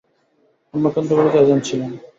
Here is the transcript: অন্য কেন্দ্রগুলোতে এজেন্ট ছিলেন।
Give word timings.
অন্য 0.73 0.85
কেন্দ্রগুলোতে 0.95 1.37
এজেন্ট 1.39 1.63
ছিলেন। 1.65 1.91